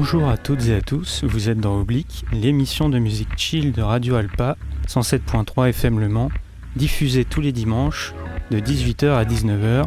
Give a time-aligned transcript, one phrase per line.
[0.00, 3.82] Bonjour à toutes et à tous, vous êtes dans Oblique, l'émission de musique chill de
[3.82, 4.56] Radio Alpa,
[4.86, 6.30] 107.3 FM Le Mans,
[6.76, 8.14] diffusée tous les dimanches
[8.52, 9.86] de 18h à 19h.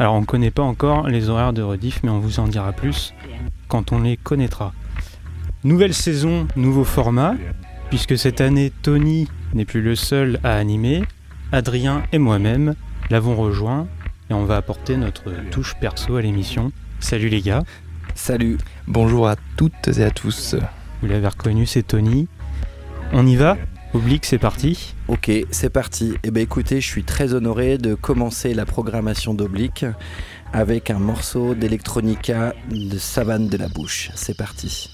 [0.00, 2.72] Alors on ne connaît pas encore les horaires de rediff, mais on vous en dira
[2.72, 3.14] plus
[3.68, 4.72] quand on les connaîtra.
[5.62, 7.36] Nouvelle saison, nouveau format,
[7.90, 11.04] puisque cette année Tony n'est plus le seul à animer,
[11.52, 12.74] Adrien et moi-même
[13.08, 13.86] l'avons rejoint
[14.30, 16.72] et on va apporter notre touche perso à l'émission.
[16.98, 17.62] Salut les gars.
[18.14, 20.54] Salut, bonjour à toutes et à tous.
[21.02, 22.28] Vous l'avez reconnu, c'est Tony.
[23.12, 23.58] On y va?
[23.92, 24.94] Oblique, c'est parti.
[25.08, 26.14] Ok, c'est parti.
[26.22, 29.84] Eh bien écoutez, je suis très honoré de commencer la programmation d'Oblique
[30.52, 34.10] avec un morceau d'électronica de Savane de la Bouche.
[34.14, 34.93] C'est parti.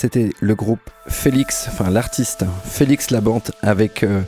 [0.00, 4.22] C'était le groupe Félix, enfin l'artiste Félix Labante avec euh,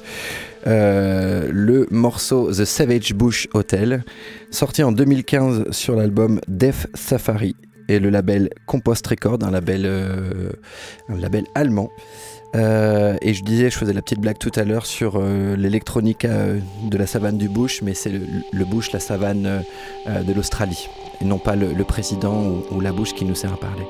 [0.66, 4.04] euh, le morceau The Savage Bush Hotel,
[4.50, 7.56] sorti en 2015 sur l'album Death Safari
[7.88, 10.50] et le label Compost Record, un label, euh,
[11.08, 11.88] un label allemand.
[12.54, 15.18] et je disais, je faisais la petite blague tout à l'heure sur
[15.56, 16.48] l'électronica
[16.84, 19.64] de la savane du Bush, mais c'est le, Bush, la savane
[20.06, 20.90] de l'Australie,
[21.22, 23.86] et non pas le, président ou, ou, la Bush qui nous sert à parler.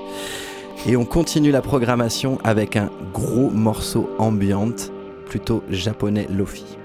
[0.85, 4.91] Et on continue la programmation avec un gros morceau ambiante,
[5.27, 6.77] plutôt japonais lofi.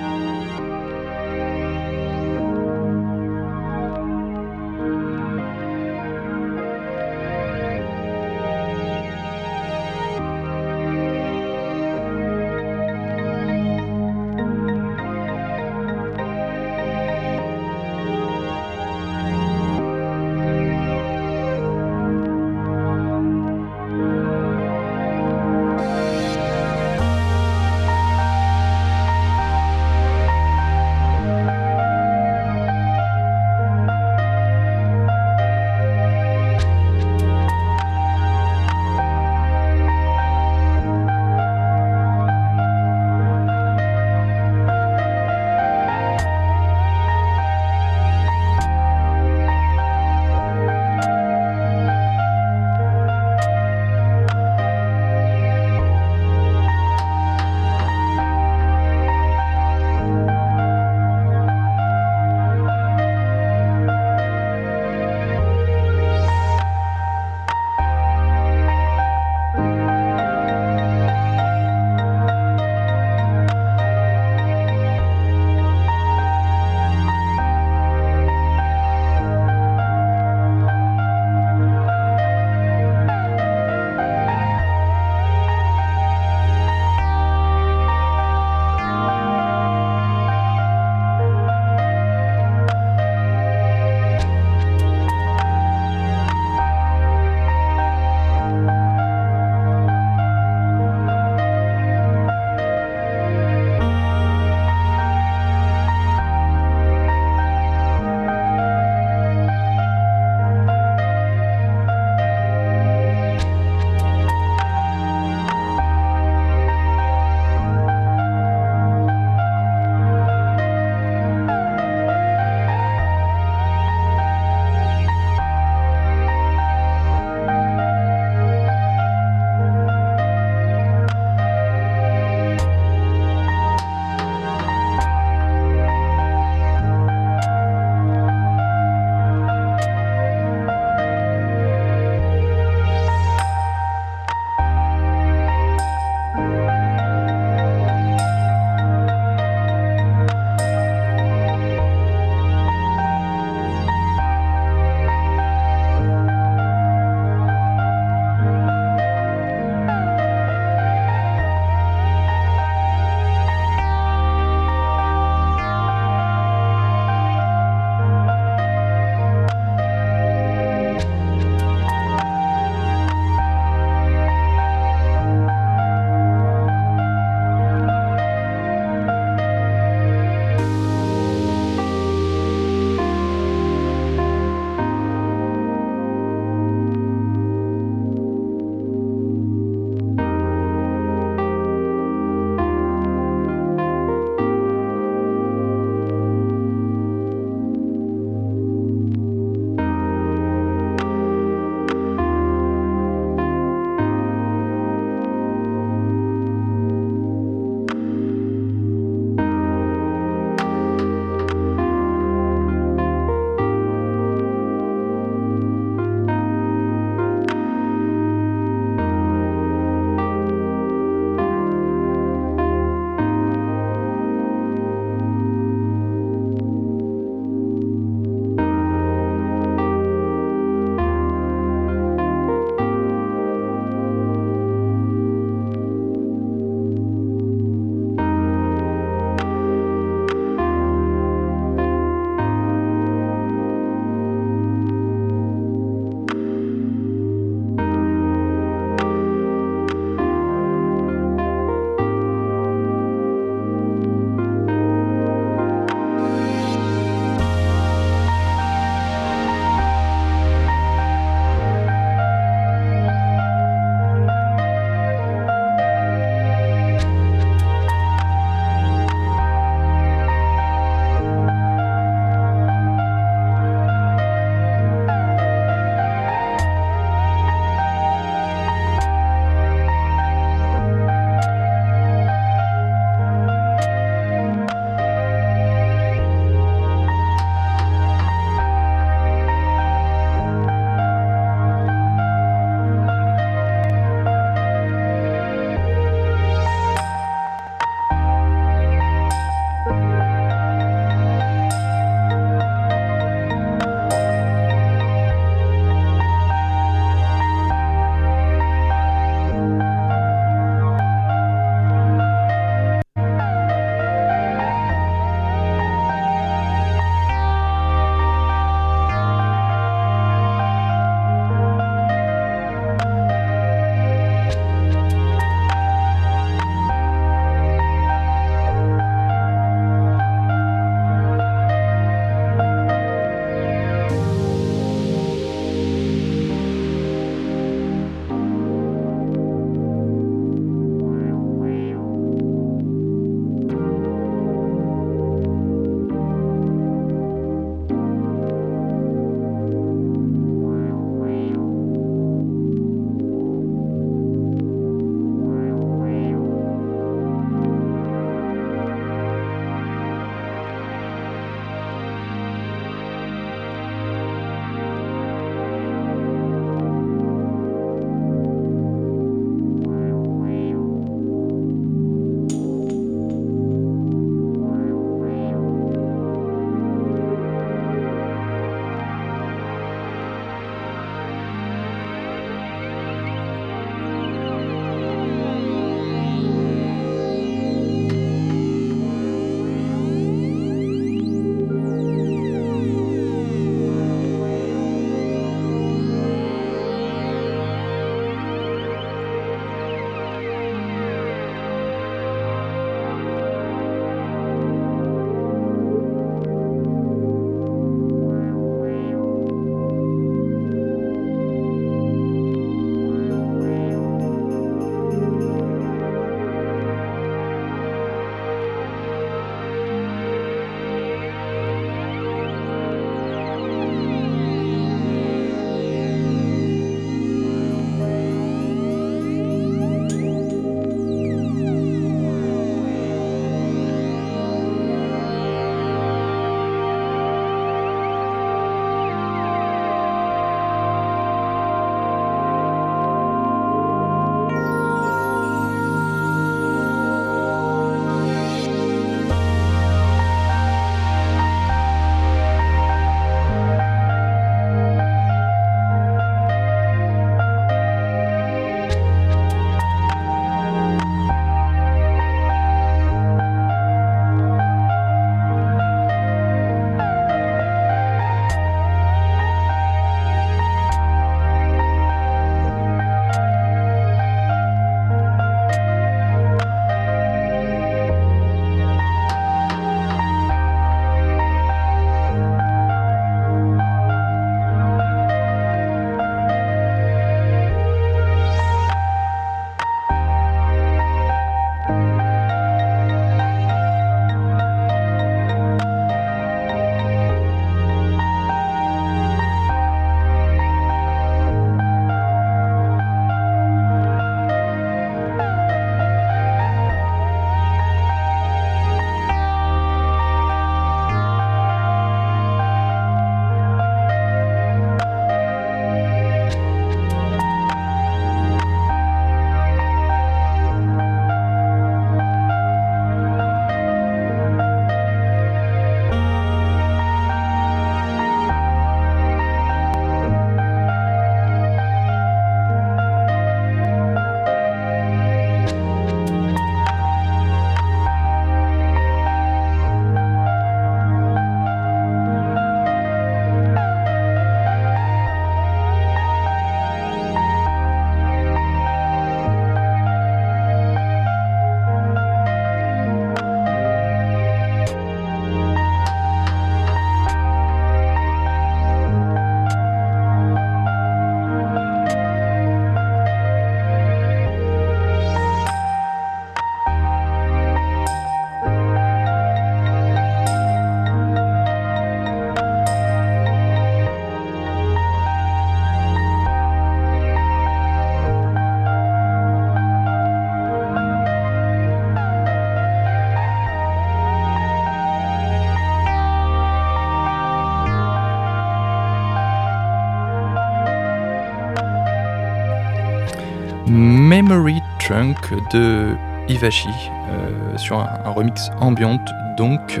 [595.72, 596.14] De
[596.48, 596.88] Ivashi
[597.30, 600.00] euh, sur un, remix ambiante donc.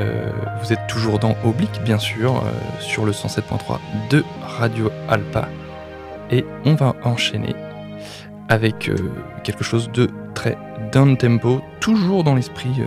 [0.00, 3.78] Euh, vous êtes toujours dans Oblique bien sûr euh, sur le 107.3
[4.10, 5.48] de Radio Alpa
[6.32, 7.54] et on va enchaîner
[8.48, 8.90] avec
[9.44, 10.58] quelque chose de très
[10.90, 12.82] down tempo toujours dans l'esprit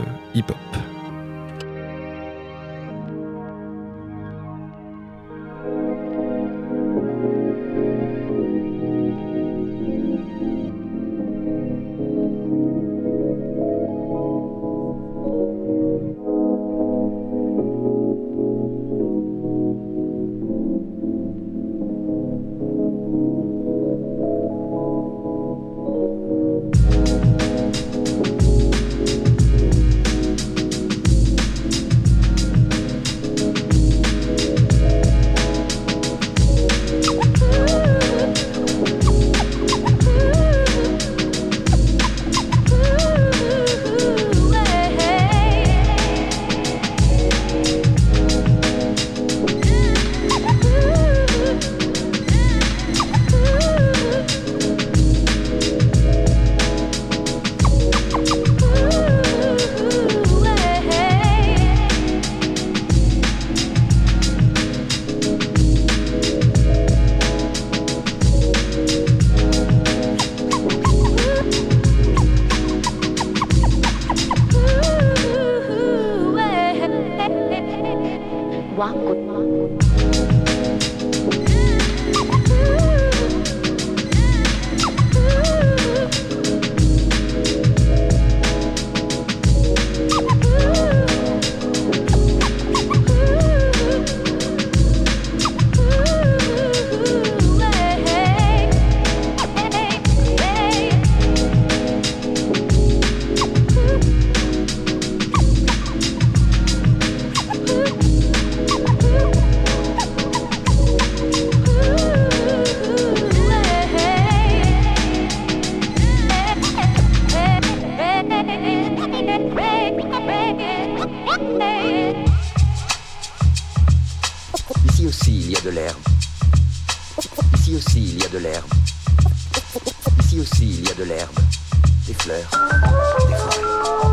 [132.06, 134.06] hip hop.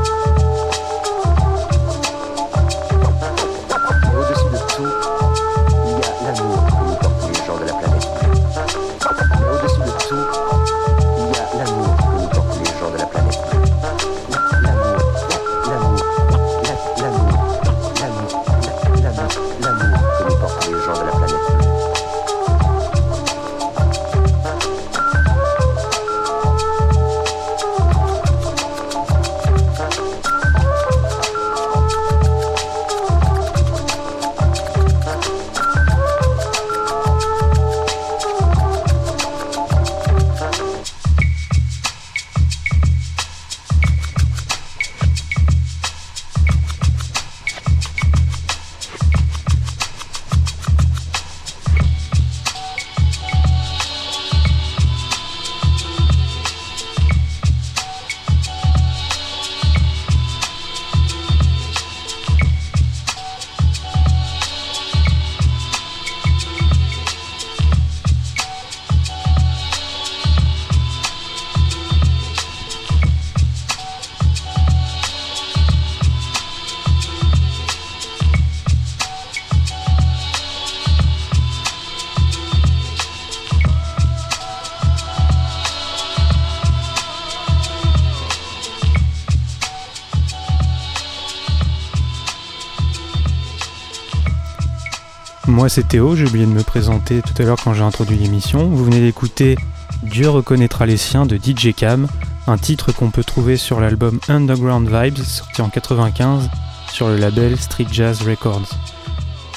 [95.47, 98.67] Moi c'est Théo, j'ai oublié de me présenter tout à l'heure quand j'ai introduit l'émission.
[98.67, 99.57] Vous venez d'écouter
[100.03, 102.07] Dieu reconnaîtra les siens de DJ Cam,
[102.47, 106.49] un titre qu'on peut trouver sur l'album Underground Vibes sorti en 95
[106.91, 108.71] sur le label Street Jazz Records.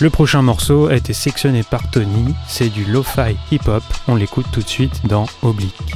[0.01, 4.61] Le prochain morceau a été sectionné par Tony, c'est du lo-fi hip-hop, on l'écoute tout
[4.61, 5.95] de suite dans Oblique.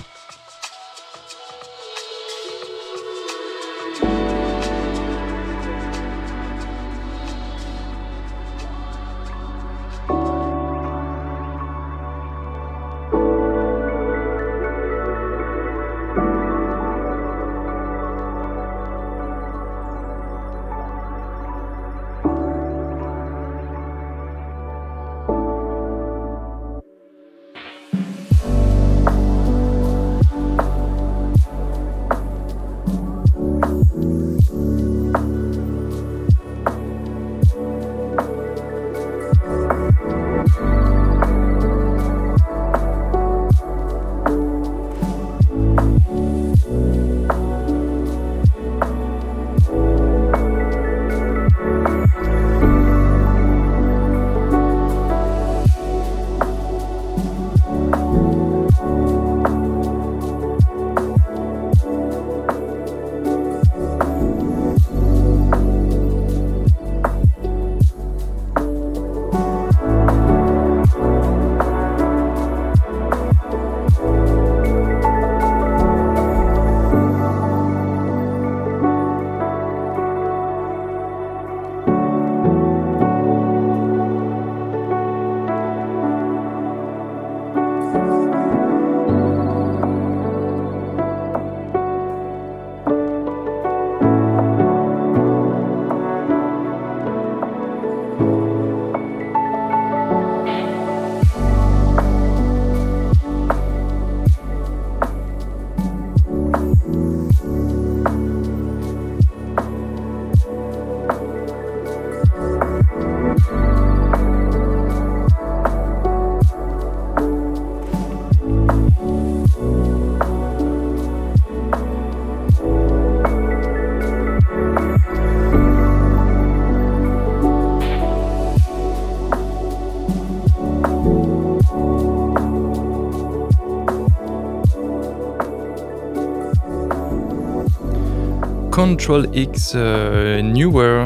[138.82, 141.06] Control X Newer,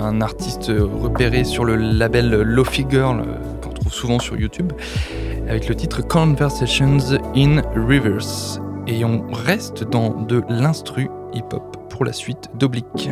[0.00, 3.22] un artiste repéré sur le label Lofi Girl,
[3.62, 4.72] qu'on trouve souvent sur YouTube,
[5.48, 6.98] avec le titre Conversations
[7.36, 8.60] in Reverse.
[8.88, 13.08] Et on reste dans de l'instru hip-hop pour la suite d'Oblique.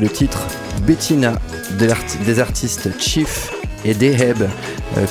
[0.00, 0.46] Le titre
[0.86, 1.34] Bettina
[1.78, 3.50] des artistes Chief
[3.84, 4.36] et Deheb
[4.96, 5.06] euh,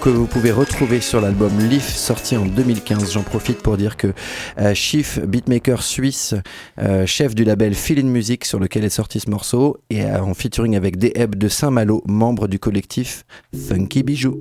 [0.00, 3.12] que, vous pouvez retrouver sur l'album Leaf sorti en 2015.
[3.12, 4.12] J'en profite pour dire que
[4.58, 6.34] euh, Chief, beatmaker suisse,
[6.78, 10.76] euh, chef du label Feeling Music sur lequel est sorti ce morceau, et en featuring
[10.76, 13.24] avec Deheb de Saint-Malo, membre du collectif
[13.68, 14.40] Funky Bijou.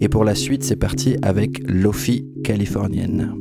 [0.00, 3.34] Et pour la suite, c'est parti avec Lofi californienne.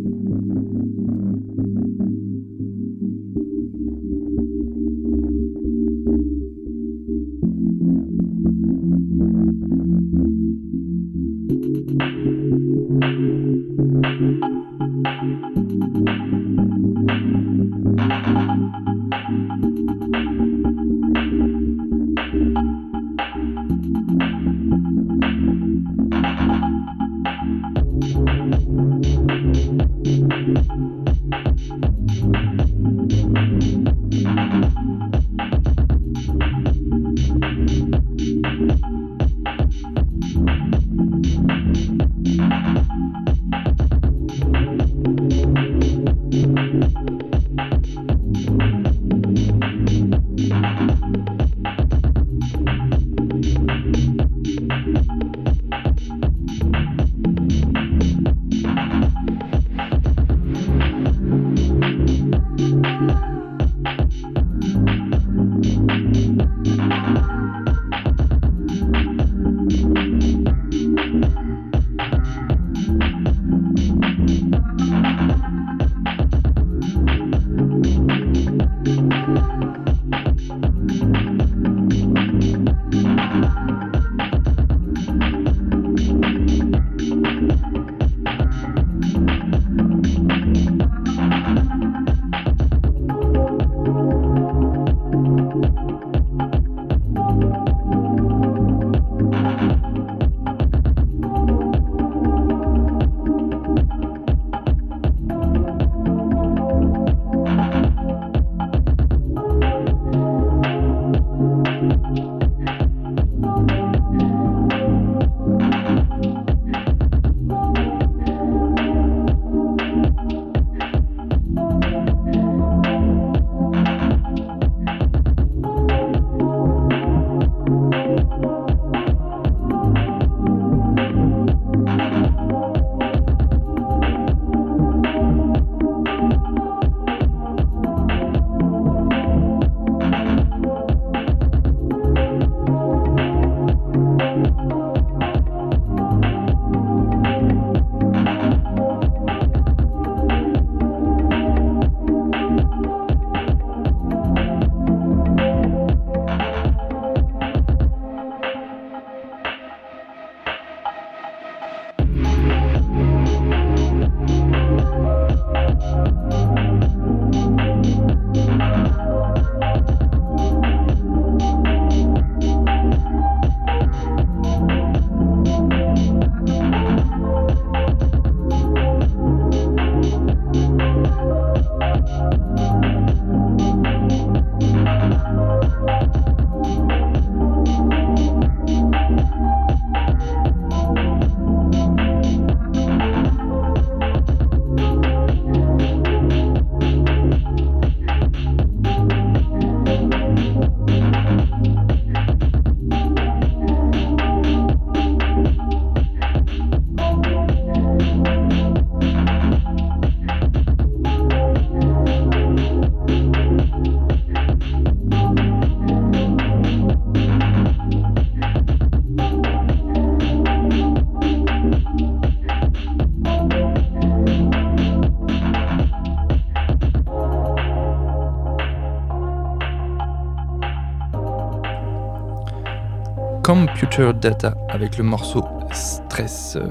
[233.81, 236.55] Computer Data avec le morceau Stress.
[236.55, 236.69] Euh,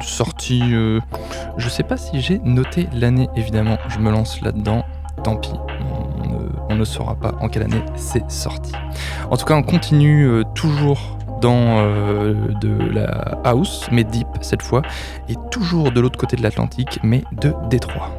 [0.00, 0.62] sorti.
[0.62, 1.00] Euh,
[1.56, 3.76] je sais pas si j'ai noté l'année, évidemment.
[3.88, 4.84] Je me lance là-dedans.
[5.24, 5.54] Tant pis.
[6.68, 8.70] On ne, saura pas en quelle année c'est sorti.
[9.28, 14.82] En tout cas, on continue euh, toujours dans de la house, mais deep cette fois,
[15.28, 18.15] et toujours de l'autre côté de l'Atlantique, mais de Détroit.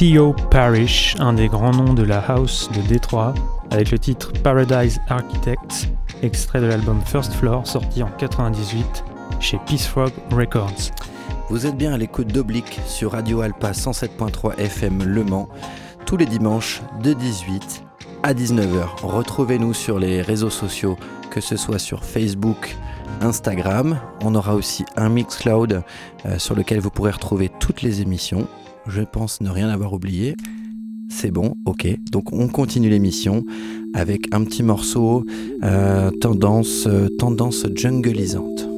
[0.00, 3.34] Theo Parrish, un des grands noms de la house de Détroit,
[3.70, 5.90] avec le titre Paradise Architects,
[6.22, 9.04] extrait de l'album First Floor sorti en 98
[9.40, 10.92] chez Peace Frog Records.
[11.50, 15.50] Vous êtes bien à l'écoute d'Oblique sur Radio Alpa 107.3 FM Le Mans,
[16.06, 17.84] tous les dimanches de 18
[18.22, 19.02] à 19h.
[19.02, 20.96] Retrouvez-nous sur les réseaux sociaux,
[21.30, 22.74] que ce soit sur Facebook,
[23.20, 24.00] Instagram.
[24.22, 25.82] On aura aussi un Mixcloud
[26.24, 28.48] euh, sur lequel vous pourrez retrouver toutes les émissions.
[28.86, 30.36] Je pense ne rien avoir oublié.
[31.08, 31.86] C'est bon, ok.
[32.12, 33.44] Donc on continue l'émission
[33.94, 35.24] avec un petit morceau
[35.64, 38.69] euh, tendance, euh, tendance jungleisante.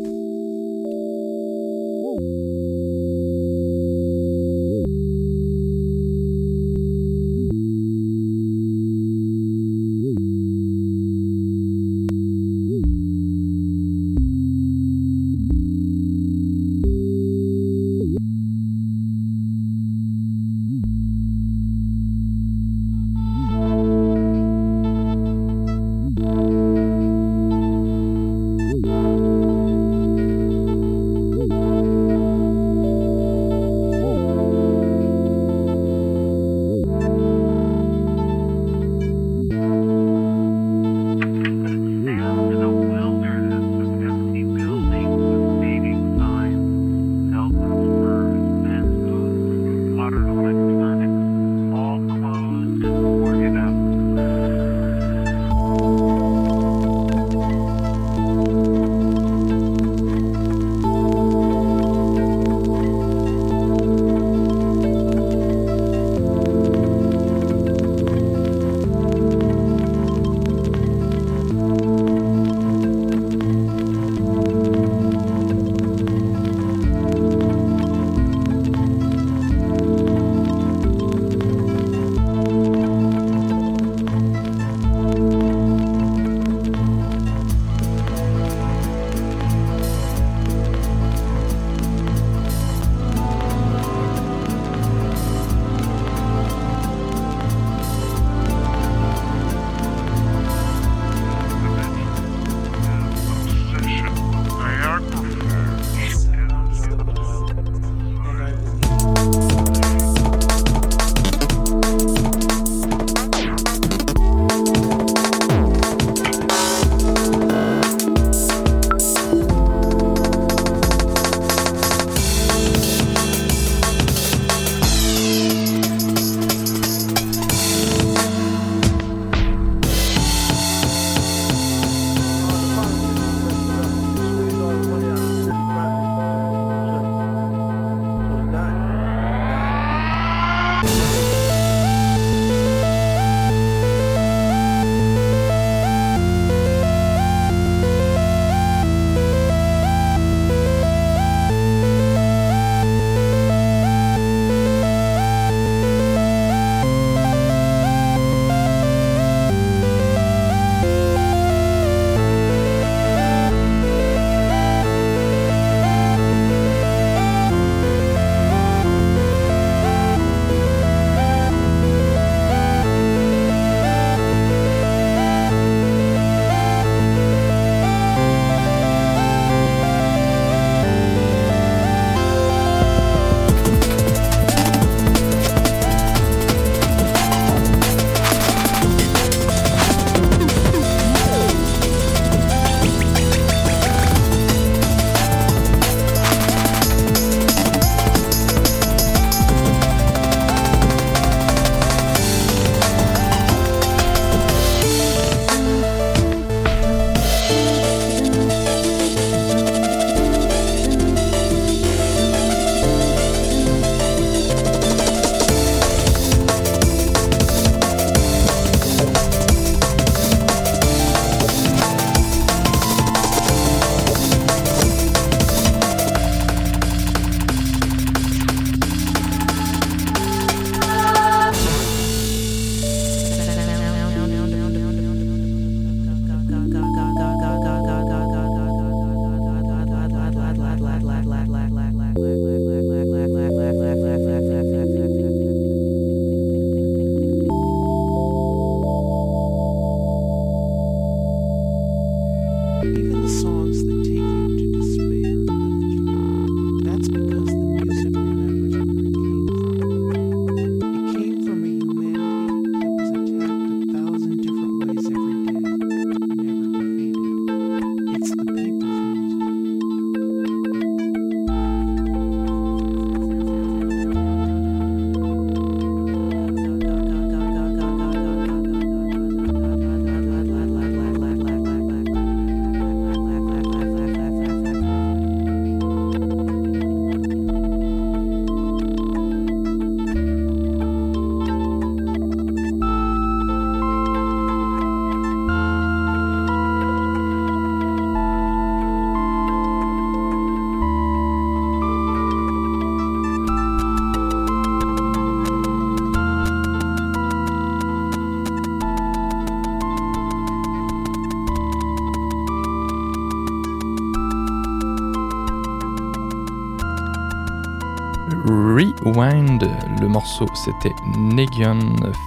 [319.04, 319.68] Rewind.
[320.00, 321.78] Le morceau c'était Negion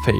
[0.05, 0.19] Fail.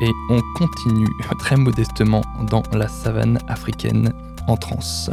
[0.00, 1.08] Et on continue
[1.38, 4.12] très modestement dans la savane africaine
[4.46, 5.10] en transe.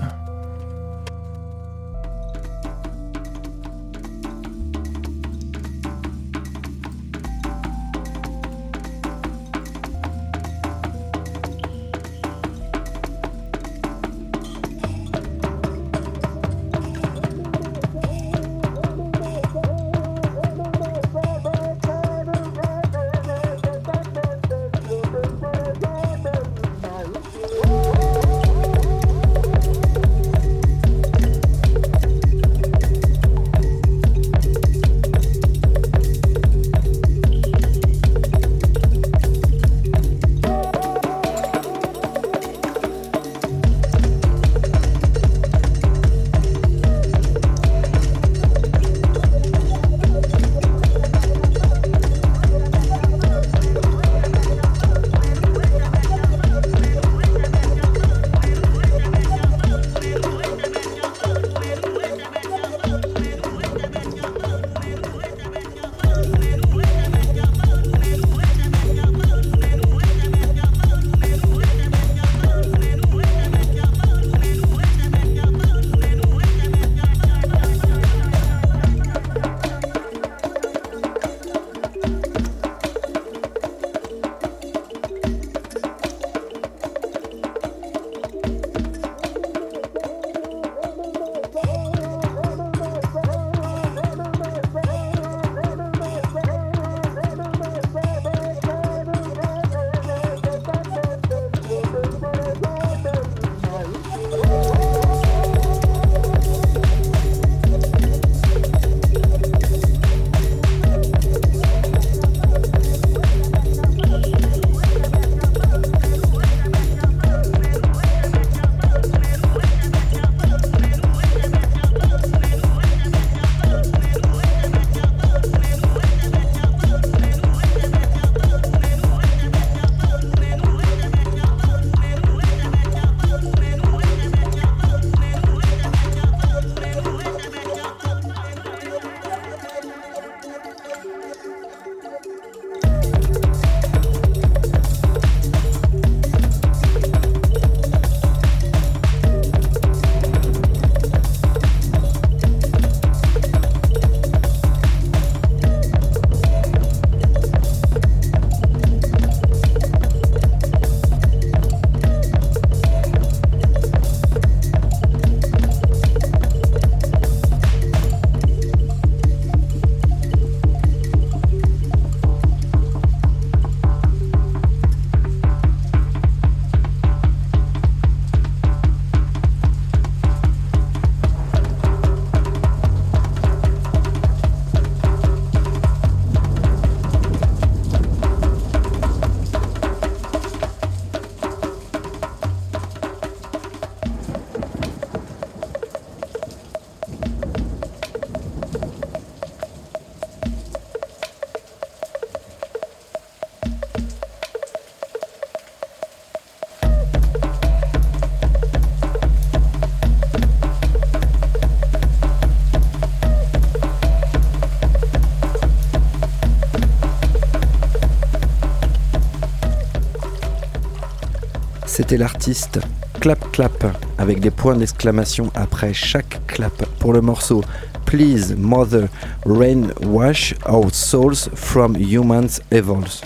[222.01, 222.79] C'était l'artiste
[223.19, 227.63] Clap Clap avec des points d'exclamation après chaque clap pour le morceau
[228.07, 229.07] Please Mother
[229.45, 233.21] Rain Wash Our Souls from Humans Evolves.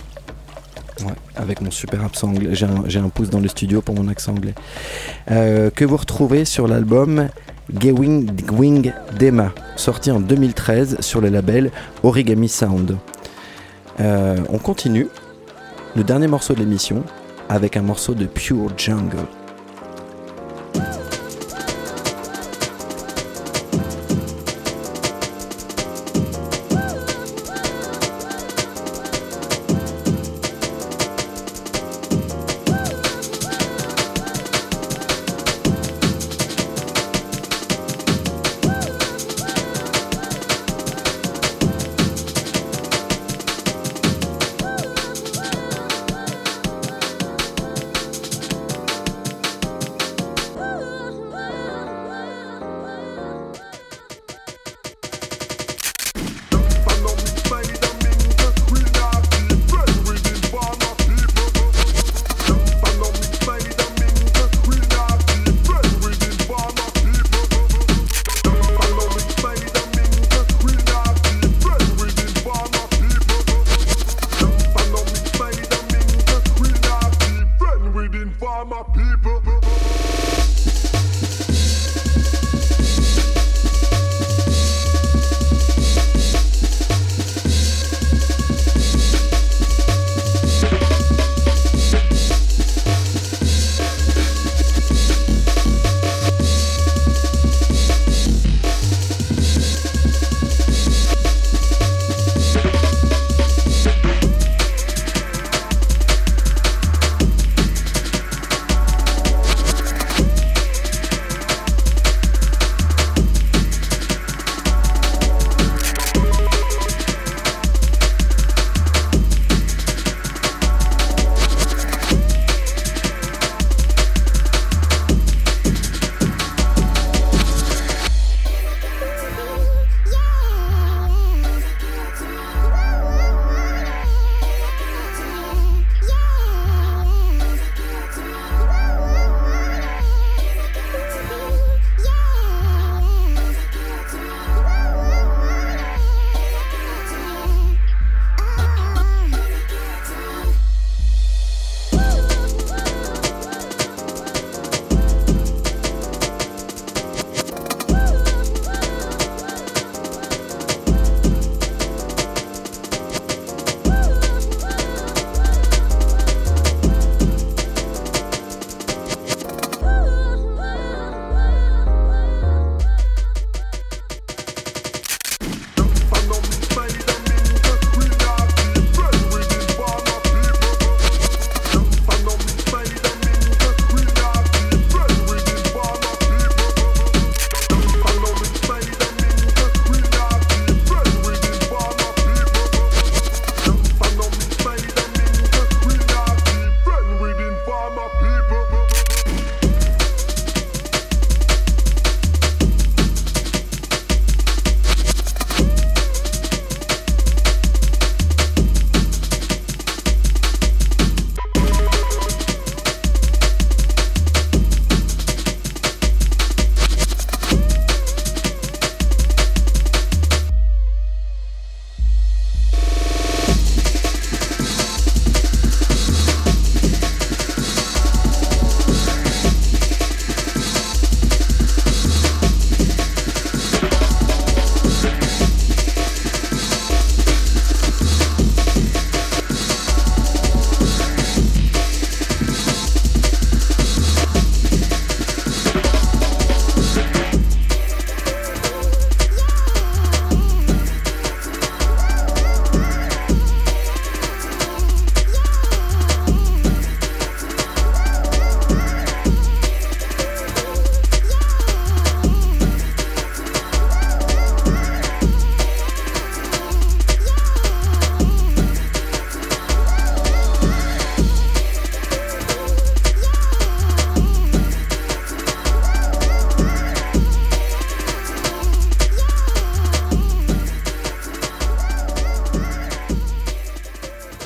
[1.37, 4.55] Avec mon super accent anglais, j'ai un, pouce dans le studio pour mon accent anglais.
[5.31, 7.29] Euh, que vous retrouvez sur l'album
[7.79, 11.71] Gewing Wing Dema, sorti en 2013 sur le label
[12.03, 12.97] Origami Sound.
[14.01, 15.07] Euh, on continue.
[15.95, 17.05] Le dernier morceau de l'émission,
[17.49, 19.27] avec un morceau de Pure Jungle.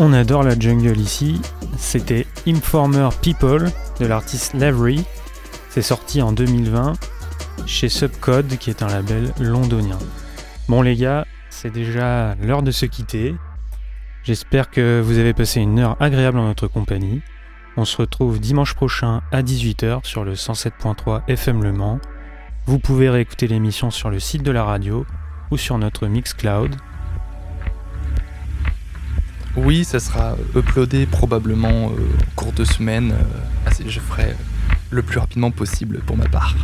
[0.09, 1.39] On adore la jungle ici.
[1.77, 5.05] C'était Informer People de l'artiste Lavery.
[5.69, 6.93] C'est sorti en 2020
[7.67, 9.99] chez Subcode, qui est un label londonien.
[10.67, 13.35] Bon les gars, c'est déjà l'heure de se quitter.
[14.23, 17.21] J'espère que vous avez passé une heure agréable en notre compagnie.
[17.77, 21.99] On se retrouve dimanche prochain à 18h sur le 107.3 FM Le Mans.
[22.65, 25.05] Vous pouvez réécouter l'émission sur le site de la radio
[25.51, 26.75] ou sur notre Mixcloud.
[29.55, 33.11] Oui, ça sera uploadé probablement euh, au cours de semaine.
[33.11, 34.35] Euh, je ferai
[34.91, 36.55] le plus rapidement possible pour ma part.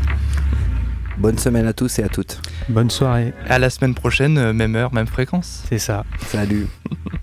[1.18, 2.42] Bonne semaine à tous et à toutes.
[2.70, 3.34] Bonne soirée.
[3.48, 5.64] À la semaine prochaine, euh, même heure, même fréquence.
[5.70, 6.06] C'est ça.
[6.28, 6.68] Salut.